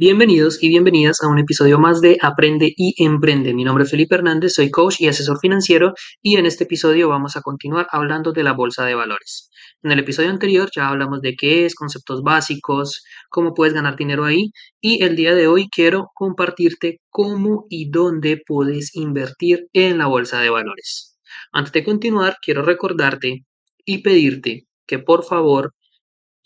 [0.00, 3.52] Bienvenidos y bienvenidas a un episodio más de Aprende y Emprende.
[3.52, 5.92] Mi nombre es Felipe Hernández, soy coach y asesor financiero
[6.22, 9.50] y en este episodio vamos a continuar hablando de la bolsa de valores.
[9.82, 14.24] En el episodio anterior ya hablamos de qué es, conceptos básicos, cómo puedes ganar dinero
[14.24, 20.06] ahí y el día de hoy quiero compartirte cómo y dónde puedes invertir en la
[20.06, 21.18] bolsa de valores.
[21.52, 23.44] Antes de continuar, quiero recordarte
[23.84, 25.74] y pedirte que por favor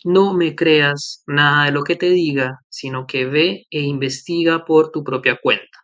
[0.04, 4.90] no me creas nada de lo que te diga, sino que ve e investiga por
[4.90, 5.78] tu propia cuenta.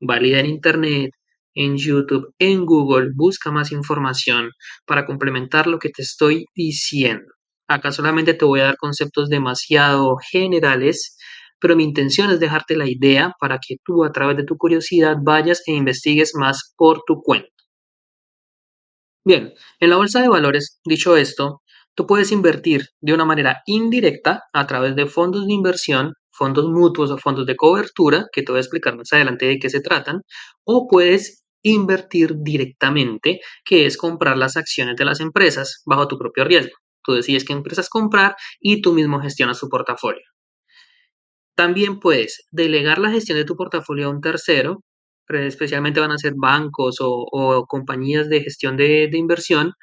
[0.00, 1.12] Valida en Internet,
[1.54, 4.50] en YouTube, en Google, busca más información
[4.86, 7.32] para complementar lo que te estoy diciendo.
[7.68, 11.16] Acá solamente te voy a dar conceptos demasiado generales,
[11.60, 15.16] pero mi intención es dejarte la idea para que tú a través de tu curiosidad
[15.22, 17.48] vayas e investigues más por tu cuenta.
[19.24, 21.62] Bien, en la bolsa de valores, dicho esto,
[21.94, 27.10] Tú puedes invertir de una manera indirecta a través de fondos de inversión, fondos mutuos
[27.10, 30.22] o fondos de cobertura, que te voy a explicar más adelante de qué se tratan,
[30.64, 36.44] o puedes invertir directamente, que es comprar las acciones de las empresas bajo tu propio
[36.44, 36.72] riesgo.
[37.02, 40.24] Tú decides qué empresas comprar y tú mismo gestionas tu portafolio.
[41.54, 44.82] También puedes delegar la gestión de tu portafolio a un tercero,
[45.28, 49.74] especialmente van a ser bancos o, compañías de gestión de, de inversión,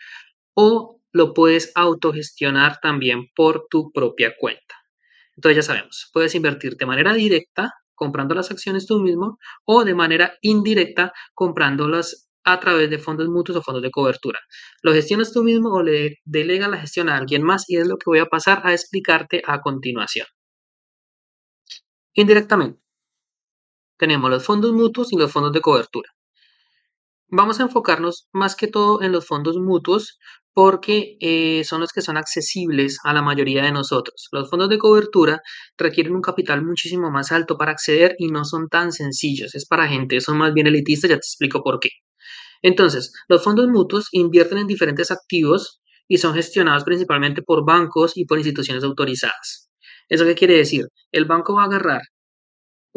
[0.56, 4.76] o lo puedes autogestionar también por tu propia cuenta.
[5.36, 9.95] Entonces ya sabemos, puedes invertir de manera directa comprando las acciones tú mismo o de
[9.95, 14.40] manera indirecta comprándolas a través de fondos mutuos o fondos de cobertura.
[14.82, 17.98] Lo gestionas tú mismo o le delegas la gestión a alguien más y es lo
[17.98, 20.28] que voy a pasar a explicarte a continuación.
[22.16, 22.82] Indirectamente,
[23.98, 26.10] tenemos los fondos mutuos y los fondos de cobertura.
[27.30, 30.17] Vamos a enfocarnos más que todo en los fondos mutuos
[30.54, 34.30] porque eh, son los que son accesibles a la mayoría de nosotros.
[34.32, 35.42] Los fondos de cobertura
[35.77, 39.55] requieren un capital muchísimo más alto para acceder y no son tan sencillos.
[39.55, 41.89] Es para gente, son más bien elitistas, ya te explico por qué.
[42.61, 48.26] Entonces, los fondos mutuos invierten en diferentes activos y son gestionados principalmente por bancos y
[48.26, 49.70] por instituciones autorizadas.
[50.10, 50.86] ¿Eso qué quiere decir?
[51.11, 52.02] El banco va a agarrar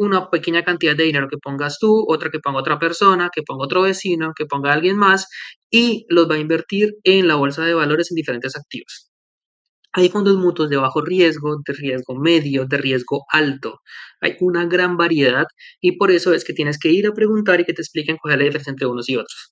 [0.01, 3.65] una pequeña cantidad de dinero que pongas tú, otra que ponga otra persona, que ponga
[3.65, 5.27] otro vecino, que ponga alguien más
[5.69, 9.09] y los va a invertir en la bolsa de valores en diferentes activos.
[9.93, 13.79] Hay fondos mutuos de bajo riesgo, de riesgo medio, de riesgo alto.
[14.21, 15.45] Hay una gran variedad
[15.81, 18.33] y por eso es que tienes que ir a preguntar y que te expliquen cuál
[18.33, 19.50] es la diferencia entre unos y otros.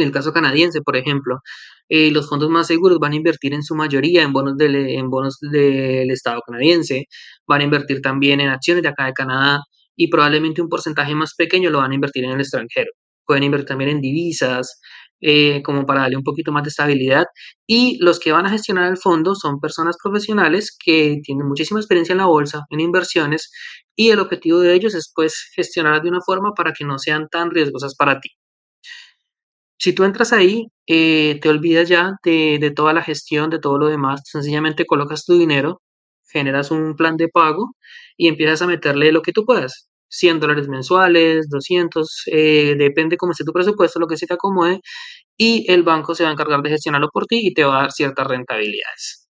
[0.00, 1.40] En el caso canadiense, por ejemplo,
[1.88, 5.38] eh, los fondos más seguros van a invertir en su mayoría en bonos, del, bonos
[5.40, 7.06] del Estado canadiense,
[7.46, 9.60] van a invertir también en acciones de acá de Canadá
[9.96, 12.92] y probablemente un porcentaje más pequeño lo van a invertir en el extranjero.
[13.26, 14.80] Pueden invertir también en divisas,
[15.20, 17.24] eh, como para darle un poquito más de estabilidad.
[17.66, 22.12] Y los que van a gestionar el fondo son personas profesionales que tienen muchísima experiencia
[22.12, 23.50] en la bolsa, en inversiones,
[23.96, 27.28] y el objetivo de ellos es pues gestionar de una forma para que no sean
[27.28, 28.30] tan riesgosas para ti.
[29.78, 33.86] Si tú entras ahí, eh, te olvidas ya de, toda la gestión, de todo lo
[33.86, 35.82] demás, sencillamente colocas tu dinero,
[36.28, 37.74] generas un plan de pago
[38.16, 39.88] y empiezas a meterle lo que tú puedas.
[40.10, 44.80] 100 dólares mensuales, 200, eh, depende cómo esté tu presupuesto, lo que se te acomode,
[45.36, 47.82] y el banco se va a encargar de gestionarlo por ti y te va a
[47.82, 49.28] dar ciertas rentabilidades.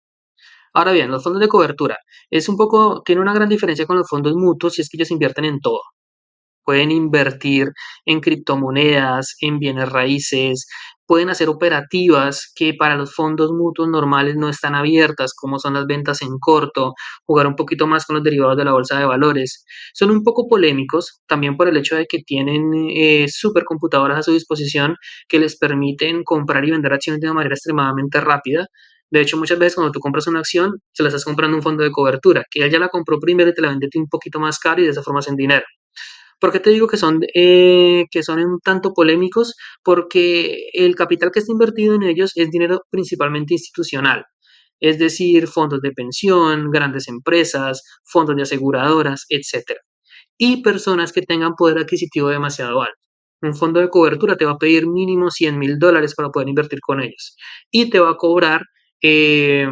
[0.75, 1.99] Ahora bien, los fondos de cobertura
[2.31, 5.11] es un poco, tiene una gran diferencia con los fondos mutuos y es que ellos
[5.11, 5.81] invierten en todo
[6.69, 7.69] pueden invertir
[8.05, 10.69] en criptomonedas, en bienes raíces,
[11.07, 15.87] pueden hacer operativas que para los fondos mutuos normales no están abiertas, como son las
[15.87, 16.93] ventas en corto,
[17.25, 19.65] jugar un poquito más con los derivados de la bolsa de valores.
[19.95, 24.33] Son un poco polémicos también por el hecho de que tienen eh, supercomputadoras a su
[24.33, 24.97] disposición
[25.27, 28.67] que les permiten comprar y vender acciones de una manera extremadamente rápida.
[29.11, 31.83] De hecho, muchas veces cuando tú compras una acción, se la estás comprando un fondo
[31.83, 34.59] de cobertura, que él ya la compró primero y te la vende un poquito más
[34.59, 35.65] caro y de esa forma hacen dinero.
[36.41, 39.57] ¿Por qué te digo que son, eh, que son un tanto polémicos?
[39.83, 44.25] Porque el capital que está invertido en ellos es dinero principalmente institucional,
[44.81, 49.81] es decir, fondos de pensión, grandes empresas, fondos de aseguradoras, etc.
[50.39, 52.95] Y personas que tengan poder adquisitivo demasiado alto.
[53.43, 56.81] Un fondo de cobertura te va a pedir mínimo 100 mil dólares para poder invertir
[56.81, 57.37] con ellos
[57.71, 58.63] y te va a cobrar
[59.03, 59.69] eh,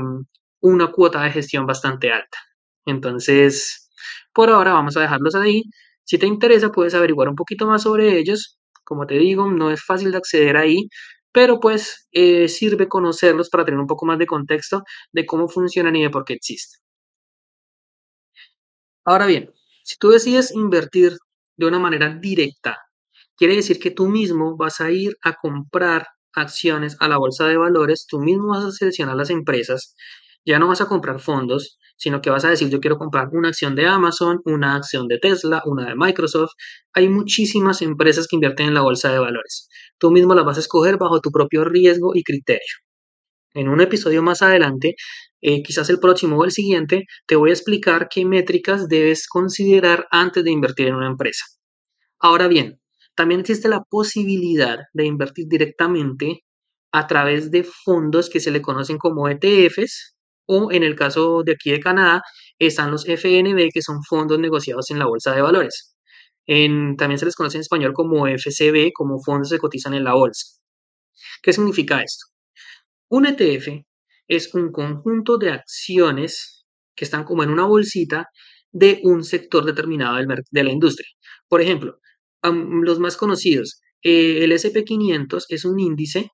[0.61, 2.39] una cuota de gestión bastante alta.
[2.87, 3.91] Entonces,
[4.33, 5.63] por ahora vamos a dejarlos ahí.
[6.07, 8.59] Si te interesa, puedes averiguar un poquito más sobre ellos.
[8.85, 10.89] Como te digo, no es fácil de acceder ahí,
[11.33, 15.97] pero pues eh, sirve conocerlos para tener un poco más de contexto de cómo funcionan
[15.97, 16.81] y de por qué existen.
[19.05, 19.53] Ahora bien,
[19.85, 21.17] si tú decides invertir
[21.57, 22.79] de una manera directa,
[23.37, 27.57] quiere decir que tú mismo vas a ir a comprar acciones a la bolsa de
[27.57, 29.95] valores, tú mismo vas a seleccionar las empresas,
[30.45, 33.49] ya no vas a comprar fondos, sino que vas a decir yo quiero comprar una
[33.49, 36.53] acción de Amazon, una acción de Tesla, una de Microsoft.
[36.95, 39.69] Hay muchísimas empresas que invierten en la bolsa de valores.
[39.99, 42.75] Tú mismo las vas a escoger bajo tu propio riesgo y criterio.
[43.55, 44.97] En un episodio más adelante,
[45.41, 50.07] eh, quizás el próximo o el siguiente, te voy a explicar qué métricas debes considerar
[50.11, 51.45] antes de invertir en una empresa.
[52.19, 52.81] Ahora bien,
[53.15, 56.45] también existe la posibilidad de invertir directamente
[56.93, 60.16] a través de fondos que se le conocen como ETFs
[60.47, 62.23] o en el caso de aquí de Canadá
[62.59, 65.95] están los FNB que son fondos negociados en la bolsa de valores.
[66.47, 70.47] también se les conoce en español como FCB, como fondos que cotizan en la bolsa.
[71.43, 72.27] ¿Qué significa esto?
[73.09, 73.85] Un ETF
[74.29, 78.29] es un conjunto de acciones que están como en una bolsita
[78.73, 80.19] de un sector determinado
[80.51, 81.09] de la industria.
[81.49, 82.01] Por ejemplo,
[82.43, 86.31] los más conocidos, eh, el SP500 es un índice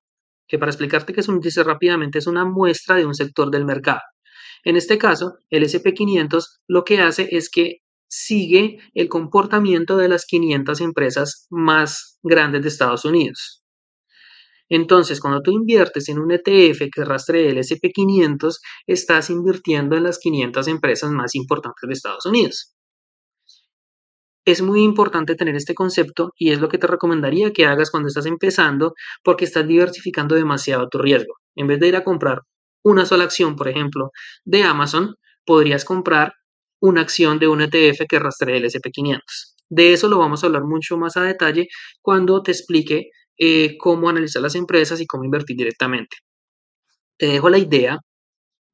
[0.53, 3.65] que para explicarte que es un índice rápidamente es una muestra de un sector del
[3.65, 4.01] mercado.
[4.63, 7.77] En este caso, el SP500 lo que hace es que
[8.07, 13.63] sigue el comportamiento de las 500 empresas más grandes de Estados Unidos.
[14.69, 20.19] Entonces, cuando tú inviertes en un ETF que rastree el SP500, estás invirtiendo en las
[20.19, 22.75] 500 empresas más importantes de Estados Unidos.
[24.45, 28.07] Es muy importante tener este concepto y es lo que te recomendaría que hagas cuando
[28.07, 28.93] estás empezando
[29.23, 31.35] porque estás diversificando demasiado tu riesgo.
[31.55, 32.41] En vez de ir a comprar
[32.83, 34.11] una sola acción, por ejemplo,
[34.43, 36.33] de Amazon, podrías comprar
[36.81, 39.21] una acción de un ETF que rastree el SP500.
[39.69, 41.67] De eso lo vamos a hablar mucho más a detalle
[42.01, 46.17] cuando te explique eh, cómo analizar las empresas y cómo invertir directamente.
[47.17, 47.99] Te dejo la idea.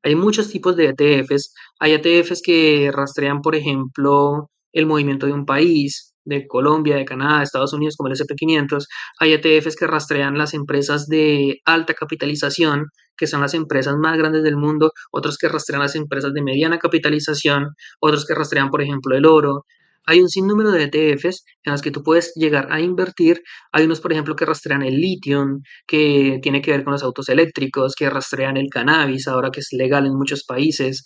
[0.03, 1.53] Hay muchos tipos de ETFs.
[1.79, 7.39] Hay ETFs que rastrean, por ejemplo, el movimiento de un país, de Colombia, de Canadá,
[7.39, 8.85] de Estados Unidos, como el SP500.
[9.19, 12.85] Hay ETFs que rastrean las empresas de alta capitalización,
[13.17, 16.77] que son las empresas más grandes del mundo, otros que rastrean las empresas de mediana
[16.77, 17.69] capitalización,
[17.99, 19.65] otros que rastrean, por ejemplo, el oro.
[20.05, 23.41] Hay un sinnúmero de ETFs en los que tú puedes llegar a invertir.
[23.71, 25.45] Hay unos, por ejemplo, que rastrean el litio,
[25.85, 29.67] que tiene que ver con los autos eléctricos, que rastrean el cannabis, ahora que es
[29.71, 31.03] legal en muchos países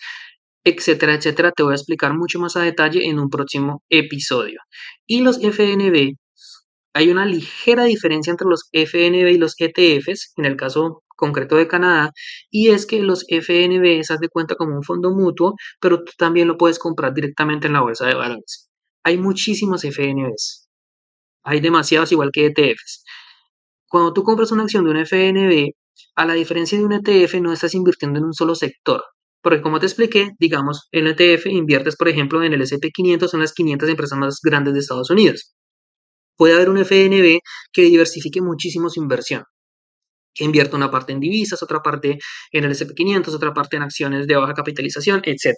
[0.63, 1.51] etcétera, etcétera.
[1.51, 4.59] Te voy a explicar mucho más a detalle en un próximo episodio.
[5.05, 6.15] Y los FNB,
[6.93, 11.67] hay una ligera diferencia entre los FNB y los ETFs, en el caso concreto de
[11.67, 12.11] Canadá,
[12.51, 16.47] y es que los FNB se de cuenta como un fondo mutuo, pero tú también
[16.47, 18.69] lo puedes comprar directamente en la bolsa de valores.
[19.03, 20.69] Hay muchísimos FNBs.
[21.43, 23.03] Hay demasiados igual que ETFs.
[23.87, 25.71] Cuando tú compras una acción de un FNB,
[26.15, 29.03] a la diferencia de un ETF, no estás invirtiendo en un solo sector.
[29.43, 33.53] Porque como te expliqué, digamos, en ETF inviertes, por ejemplo, en el SP500, son las
[33.53, 35.53] 500 empresas más grandes de Estados Unidos.
[36.37, 37.39] Puede haber un FNB
[37.73, 39.43] que diversifique muchísimo su inversión,
[40.33, 42.19] que invierta una parte en divisas, otra parte
[42.51, 45.55] en el SP500, otra parte en acciones de baja capitalización, etc.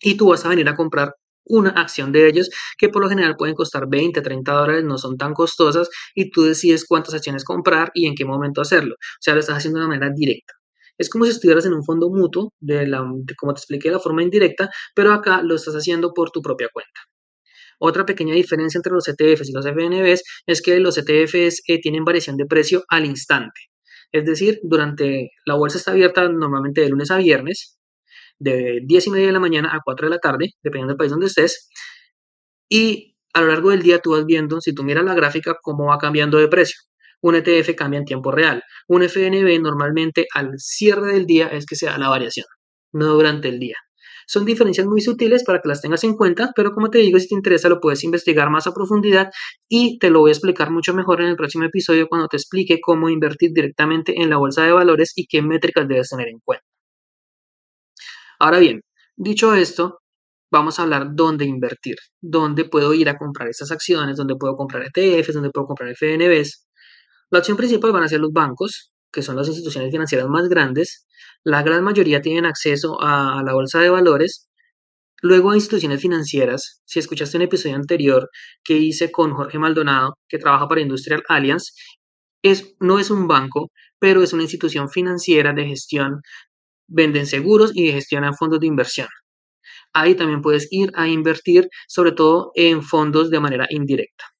[0.00, 1.14] Y tú vas a venir a comprar
[1.44, 5.16] una acción de ellos que por lo general pueden costar 20, 30 dólares, no son
[5.16, 8.94] tan costosas y tú decides cuántas acciones comprar y en qué momento hacerlo.
[8.94, 10.54] O sea, lo estás haciendo de una manera directa.
[10.98, 12.98] Es como si estuvieras en un fondo mutuo, de la,
[13.38, 16.68] como te expliqué, de la forma indirecta, pero acá lo estás haciendo por tu propia
[16.72, 17.00] cuenta.
[17.78, 22.04] Otra pequeña diferencia entre los ETFs y los FNBs es que los ETFs eh, tienen
[22.04, 23.60] variación de precio al instante.
[24.12, 27.78] Es decir, durante la bolsa está abierta normalmente de lunes a viernes,
[28.38, 31.10] de 10 y media de la mañana a 4 de la tarde, dependiendo del país
[31.10, 31.68] donde estés.
[32.68, 35.86] Y a lo largo del día tú vas viendo, si tú miras la gráfica, cómo
[35.86, 36.76] va cambiando de precio.
[37.22, 38.62] Un ETF cambia en tiempo real.
[38.88, 42.46] Un FNB normalmente al cierre del día es que se da la variación,
[42.92, 43.76] no durante el día.
[44.26, 47.28] Son diferencias muy sutiles para que las tengas en cuenta, pero como te digo, si
[47.28, 49.30] te interesa lo puedes investigar más a profundidad
[49.68, 52.80] y te lo voy a explicar mucho mejor en el próximo episodio cuando te explique
[52.80, 56.64] cómo invertir directamente en la bolsa de valores y qué métricas debes tener en cuenta.
[58.38, 58.82] Ahora bien,
[59.16, 60.00] dicho esto,
[60.50, 64.84] vamos a hablar dónde invertir, dónde puedo ir a comprar estas acciones, dónde puedo comprar
[64.84, 66.66] ETFs, dónde puedo comprar FNBs.
[67.32, 71.06] La opción principal van a ser los bancos, que son las instituciones financieras más grandes.
[71.44, 74.50] La gran mayoría tienen acceso a, la bolsa de valores.
[75.22, 76.82] Luego a instituciones financieras.
[76.84, 78.28] Si escuchaste un episodio anterior
[78.62, 81.72] que hice con Jorge Maldonado, que trabaja para Industrial Alliance,
[82.42, 86.20] es, no es un banco, pero es una institución financiera de gestión.
[86.86, 89.08] Venden seguros y gestionan fondos de inversión.
[89.94, 94.31] Ahí también puedes ir a invertir, sobre todo en fondos de manera indirecta.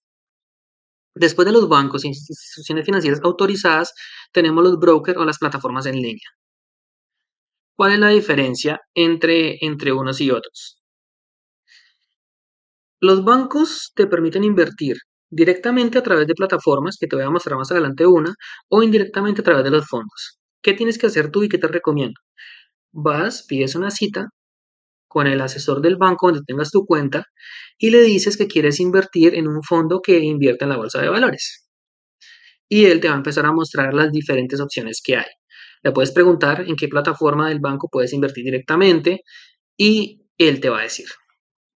[1.14, 3.92] Después de los bancos e instituciones financieras autorizadas,
[4.32, 6.28] tenemos los brokers o las plataformas en línea.
[7.76, 10.78] ¿Cuál es la diferencia entre, entre unos y otros?
[13.00, 14.96] Los bancos te permiten invertir
[15.28, 18.34] directamente a través de plataformas, que te voy a mostrar más adelante una,
[18.68, 20.38] o indirectamente a través de los fondos.
[20.62, 22.20] ¿Qué tienes que hacer tú y qué te recomiendo?
[22.92, 24.28] Vas, pides una cita
[25.12, 27.26] con el asesor del banco donde tengas tu cuenta
[27.76, 31.10] y le dices que quieres invertir en un fondo que invierte en la bolsa de
[31.10, 31.68] valores.
[32.66, 35.26] Y él te va a empezar a mostrar las diferentes opciones que hay.
[35.82, 39.20] Le puedes preguntar en qué plataforma del banco puedes invertir directamente
[39.76, 41.08] y él te va a decir.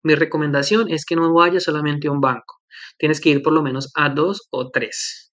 [0.03, 2.61] Mi recomendación es que no vayas solamente a un banco.
[2.97, 5.24] Tienes que ir por lo menos a dos o tres.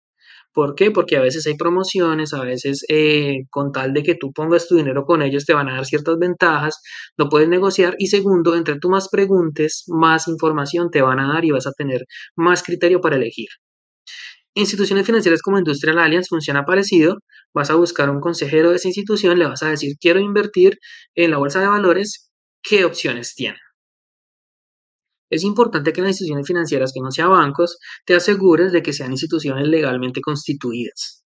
[0.52, 0.90] ¿Por qué?
[0.90, 4.76] Porque a veces hay promociones, a veces eh, con tal de que tú pongas tu
[4.76, 6.80] dinero con ellos te van a dar ciertas ventajas,
[7.16, 11.44] lo puedes negociar y segundo, entre tú más preguntes, más información te van a dar
[11.44, 12.04] y vas a tener
[12.36, 13.48] más criterio para elegir.
[14.54, 17.16] Instituciones financieras como Industrial Alliance funciona parecido.
[17.54, 20.78] Vas a buscar un consejero de esa institución, le vas a decir quiero invertir
[21.14, 22.30] en la bolsa de valores,
[22.62, 23.71] ¿qué opciones tienen?
[25.32, 29.12] Es importante que las instituciones financieras que no sean bancos te asegures de que sean
[29.12, 31.24] instituciones legalmente constituidas,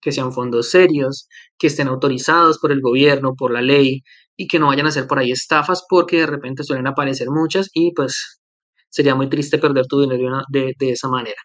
[0.00, 4.02] que sean fondos serios, que estén autorizados por el gobierno, por la ley
[4.36, 7.70] y que no vayan a ser por ahí estafas porque de repente suelen aparecer muchas
[7.72, 8.40] y pues
[8.88, 11.40] sería muy triste perder tu dinero de esa manera.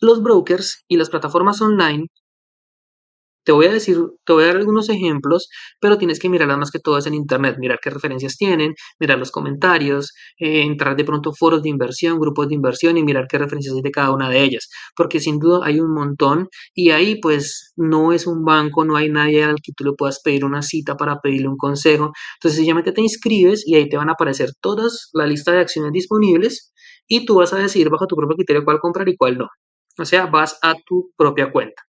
[0.00, 2.06] Los brokers y las plataformas online
[3.44, 5.48] te voy a decir, te voy a dar algunos ejemplos,
[5.80, 9.18] pero tienes que mirarlas más que todo es en internet, mirar qué referencias tienen, mirar
[9.18, 13.38] los comentarios, eh, entrar de pronto foros de inversión, grupos de inversión y mirar qué
[13.38, 17.20] referencias hay de cada una de ellas, porque sin duda hay un montón y ahí
[17.20, 20.62] pues no es un banco, no hay nadie al que tú le puedas pedir una
[20.62, 24.50] cita para pedirle un consejo, entonces sencillamente te inscribes y ahí te van a aparecer
[24.60, 26.72] todas la lista de acciones disponibles
[27.06, 29.48] y tú vas a decidir bajo tu propio criterio cuál comprar y cuál no.
[29.98, 31.82] O sea, vas a tu propia cuenta.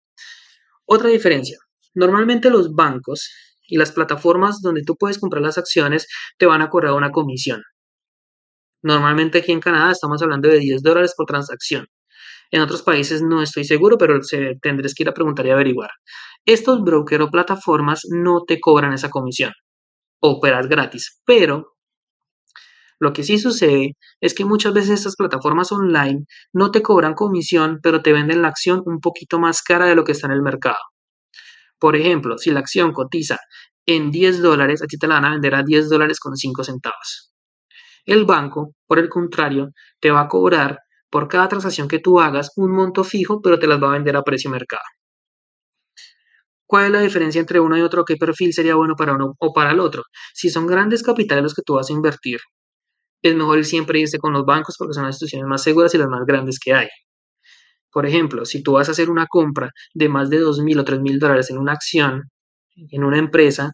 [0.86, 1.58] Otra diferencia,
[1.94, 3.30] normalmente los bancos
[3.66, 6.06] y las plataformas donde tú puedes comprar las acciones
[6.38, 7.62] te van a cobrar una comisión.
[8.82, 11.86] Normalmente aquí en Canadá estamos hablando de 10 dólares por transacción.
[12.50, 15.90] En otros países no estoy seguro, pero se, tendrás que ir a preguntar y averiguar.
[16.44, 19.52] Estos brokers o plataformas no te cobran esa comisión.
[20.20, 21.73] Operas gratis, pero
[23.04, 27.78] lo que sí sucede es que muchas veces estas plataformas online no te cobran comisión,
[27.82, 30.42] pero te venden la acción un poquito más cara de lo que está en el
[30.42, 30.78] mercado.
[31.78, 33.38] Por ejemplo, si la acción cotiza
[33.86, 37.32] en 10 dólares, a te la van a vender a 10 dólares con 5 centavos.
[38.06, 39.70] El banco, por el contrario,
[40.00, 40.78] te va a cobrar
[41.10, 44.16] por cada transacción que tú hagas un monto fijo, pero te las va a vender
[44.16, 44.82] a precio mercado.
[46.66, 48.04] ¿Cuál es la diferencia entre uno y otro?
[48.04, 50.04] ¿Qué perfil sería bueno para uno o para el otro?
[50.32, 52.40] Si son grandes capitales los que tú vas a invertir,
[53.28, 56.08] es mejor siempre irse con los bancos porque son las instituciones más seguras y las
[56.08, 56.88] más grandes que hay.
[57.92, 61.18] Por ejemplo, si tú vas a hacer una compra de más de 2.000 o 3.000
[61.18, 62.24] dólares en una acción,
[62.76, 63.72] en una empresa,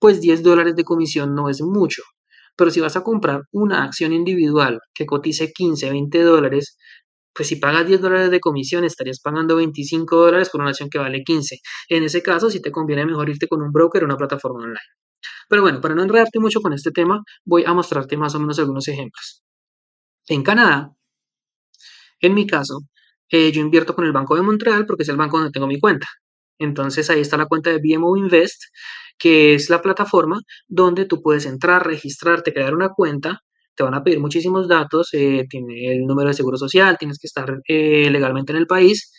[0.00, 2.02] pues 10 dólares de comisión no es mucho.
[2.56, 6.76] Pero si vas a comprar una acción individual que cotice 15, 20 dólares,
[7.34, 10.98] pues si pagas 10 dólares de comisión estarías pagando 25 dólares por una acción que
[10.98, 11.58] vale 15.
[11.88, 14.80] En ese caso, si te conviene mejor irte con un broker o una plataforma online.
[15.48, 18.58] Pero bueno, para no enredarte mucho con este tema, voy a mostrarte más o menos
[18.58, 19.42] algunos ejemplos.
[20.28, 20.92] En Canadá,
[22.20, 22.80] en mi caso,
[23.30, 25.78] eh, yo invierto con el Banco de Montreal porque es el banco donde tengo mi
[25.80, 26.06] cuenta.
[26.58, 28.62] Entonces ahí está la cuenta de BMO Invest,
[29.18, 33.40] que es la plataforma donde tú puedes entrar, registrarte, crear una cuenta.
[33.74, 37.28] Te van a pedir muchísimos datos, eh, tiene el número de seguro social, tienes que
[37.28, 39.12] estar eh, legalmente en el país,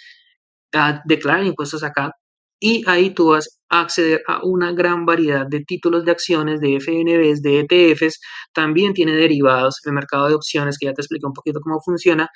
[1.06, 2.12] declarar impuestos acá
[2.60, 6.76] y ahí tú vas a acceder a una gran variedad de títulos de acciones, de
[6.78, 8.20] FNBs, de ETFs,
[8.54, 12.30] también tiene derivados, el mercado de opciones, que ya te explico un poquito cómo funciona,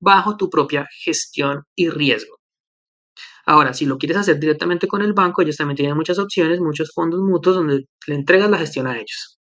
[0.00, 2.36] bajo tu propia gestión y riesgo.
[3.46, 6.92] Ahora, si lo quieres hacer directamente con el banco, ellos también tienen muchas opciones, muchos
[6.94, 9.38] fondos mutuos donde le entregas la gestión a ellos.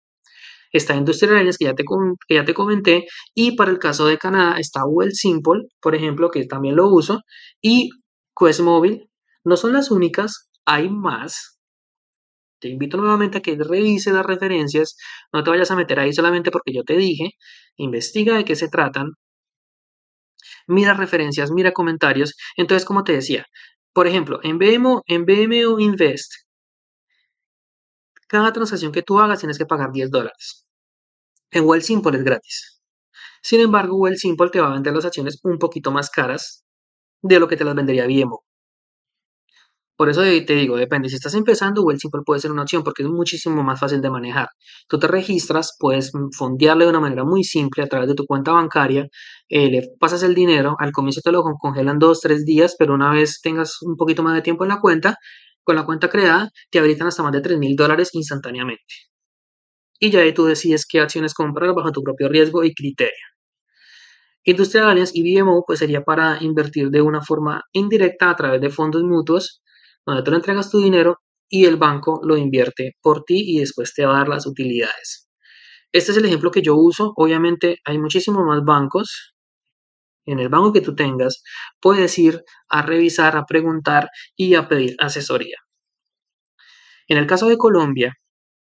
[0.72, 1.84] Está Industrial que ya, te,
[2.28, 6.46] que ya te comenté, y para el caso de Canadá está Simple, por ejemplo, que
[6.46, 7.22] también lo uso,
[7.62, 7.90] y
[8.38, 9.11] Quest Mobile,
[9.44, 11.60] no son las únicas, hay más.
[12.60, 14.96] Te invito nuevamente a que revises las referencias,
[15.34, 17.32] no te vayas a meter ahí solamente porque yo te dije,
[17.78, 19.12] investiga de qué se tratan,
[20.68, 22.36] mira referencias, mira comentarios.
[22.58, 23.46] Entonces, como te decía,
[23.94, 26.32] por ejemplo, en BMO, en BMO Invest,
[28.28, 30.66] cada transacción que tú hagas tienes que pagar 10 dólares.
[31.52, 32.82] En Simple es gratis.
[33.42, 36.64] Sin embargo, Simple te va a vender las acciones un poquito más caras
[37.22, 38.44] de lo que te las vendería BMO.
[40.02, 41.10] Por eso te digo, depende.
[41.10, 44.10] Si estás empezando, Well Simple puede ser una opción porque es muchísimo más fácil de
[44.10, 44.48] manejar.
[44.88, 48.52] Tú te registras, puedes fondearle de una manera muy simple a través de tu cuenta
[48.52, 49.06] bancaria,
[49.48, 53.12] eh, le pasas el dinero, al comienzo te lo congelan dos, tres días, pero una
[53.12, 55.18] vez tengas un poquito más de tiempo en la cuenta,
[55.64, 58.96] con la cuenta creada, te habilitan hasta más de 3 mil dólares instantáneamente.
[60.00, 63.14] Y ya ahí tú decides qué acciones comprar bajo tu propio riesgo y criterio.
[64.46, 68.72] Industria Allianz y BMO pues sería para invertir de una forma indirecta a través de
[68.72, 69.62] fondos mutuos
[70.06, 73.94] donde tú le entregas tu dinero y el banco lo invierte por ti y después
[73.94, 75.30] te va a dar las utilidades.
[75.92, 77.12] Este es el ejemplo que yo uso.
[77.16, 79.34] Obviamente hay muchísimos más bancos.
[80.26, 81.44] En el banco que tú tengas,
[81.82, 85.58] puedes ir a revisar, a preguntar y a pedir asesoría.
[87.08, 88.14] En el caso de Colombia,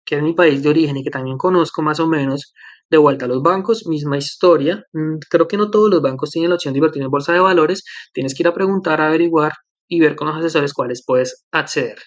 [0.04, 2.52] que es mi país de origen y que también conozco más o menos,
[2.90, 4.84] de vuelta a los bancos, misma historia.
[4.92, 7.40] Mm, creo que no todos los bancos tienen la opción de invertir en bolsa de
[7.40, 7.84] valores.
[8.12, 9.52] Tienes que ir a preguntar, a averiguar
[9.90, 11.98] y ver con los asesores cuáles puedes acceder.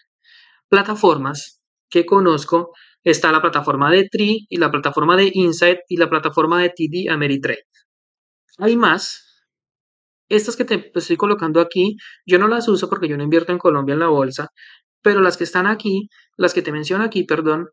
[0.70, 2.72] Plataformas que conozco,
[3.04, 7.12] está la plataforma de Tree y la plataforma de Insight y la plataforma de TD
[7.12, 7.66] Ameritrade.
[8.58, 9.46] Hay más.
[10.30, 13.60] Estas que te estoy colocando aquí, yo no las uso porque yo no invierto en
[13.60, 14.48] Colombia en la bolsa,
[15.04, 17.68] pero las que están aquí, las que te menciono aquí, perdón,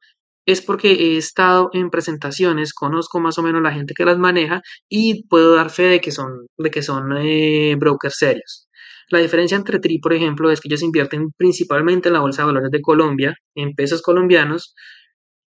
[0.46, 4.62] es porque he estado en presentaciones, conozco más o menos la gente que las maneja
[4.88, 8.68] y puedo dar fe de que son, de que son eh, brokers serios.
[9.10, 12.46] La diferencia entre TRI, por ejemplo, es que ellos invierten principalmente en la Bolsa de
[12.46, 14.74] Valores de Colombia, en pesos colombianos.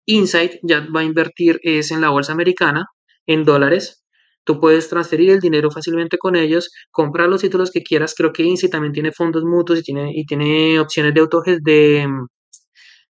[0.06, 2.86] Insight ya va a invertir es en la Bolsa Americana,
[3.26, 4.04] en dólares.
[4.44, 8.14] Tú puedes transferir el dinero fácilmente con ellos, comprar los títulos que quieras.
[8.16, 12.06] Creo que Insight también tiene fondos mutuos y tiene, y tiene opciones de autogestión de,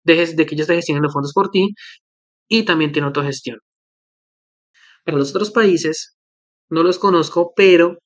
[0.04, 1.70] de, de que ellos te gestionen los fondos por ti
[2.48, 3.58] y también tiene autogestión.
[5.04, 6.16] Para los otros países,
[6.70, 7.98] no los conozco, pero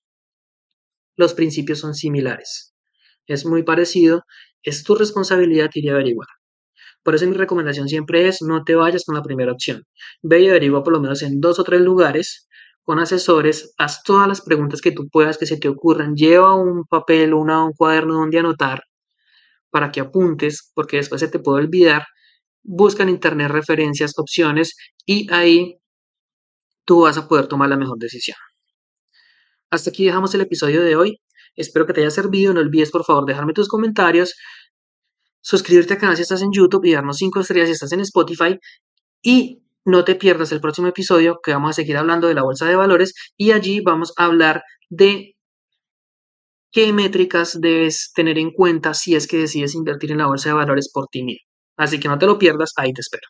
[1.16, 2.74] los principios son similares.
[3.26, 4.24] Es muy parecido,
[4.62, 6.28] es tu responsabilidad ir a averiguar.
[7.02, 9.84] Por eso mi recomendación siempre es no te vayas con la primera opción.
[10.22, 12.48] Ve y averigua por lo menos en dos o tres lugares
[12.82, 16.84] con asesores, haz todas las preguntas que tú puedas que se te ocurran, lleva un
[16.84, 18.82] papel, una, un cuaderno donde anotar
[19.70, 22.06] para que apuntes, porque después se te puede olvidar.
[22.62, 25.78] Busca en internet referencias, opciones y ahí
[26.84, 28.36] tú vas a poder tomar la mejor decisión.
[29.70, 31.20] Hasta aquí dejamos el episodio de hoy.
[31.56, 32.52] Espero que te haya servido.
[32.52, 34.34] No olvides por favor dejarme tus comentarios,
[35.40, 38.58] suscribirte al canal si estás en YouTube y darnos 5 estrellas si estás en Spotify.
[39.22, 42.66] Y no te pierdas el próximo episodio que vamos a seguir hablando de la bolsa
[42.66, 45.36] de valores y allí vamos a hablar de
[46.72, 50.56] qué métricas debes tener en cuenta si es que decides invertir en la bolsa de
[50.56, 51.46] valores por ti mismo.
[51.76, 53.28] Así que no te lo pierdas, ahí te espero.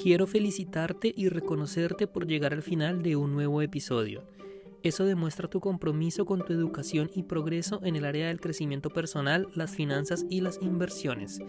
[0.00, 4.24] Quiero felicitarte y reconocerte por llegar al final de un nuevo episodio.
[4.84, 9.48] Eso demuestra tu compromiso con tu educación y progreso en el área del crecimiento personal,
[9.54, 11.40] las finanzas y las inversiones.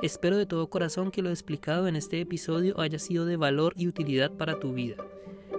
[0.00, 3.88] Espero de todo corazón que lo explicado en este episodio haya sido de valor y
[3.88, 4.94] utilidad para tu vida.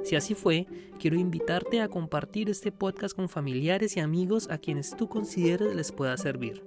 [0.05, 0.65] Si así fue,
[0.97, 5.91] quiero invitarte a compartir este podcast con familiares y amigos a quienes tú consideres les
[5.91, 6.63] pueda servir.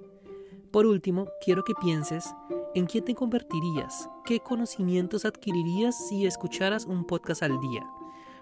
[0.69, 2.31] Por último, quiero que pienses
[2.75, 7.89] en quién te convertirías, qué conocimientos adquirirías si escucharas un podcast al día.